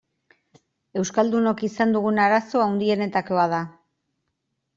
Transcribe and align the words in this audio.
Euskaldunok 1.01 1.61
izan 1.67 1.93
dugun 1.97 2.17
arazo 2.25 2.65
handienetakoa 2.69 3.45
da. 3.53 3.61